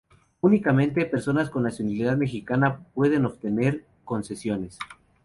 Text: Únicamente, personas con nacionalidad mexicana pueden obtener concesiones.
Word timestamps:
Únicamente, 0.41 1.05
personas 1.05 1.51
con 1.51 1.61
nacionalidad 1.61 2.17
mexicana 2.17 2.79
pueden 2.95 3.23
obtener 3.27 3.85
concesiones. 4.03 4.79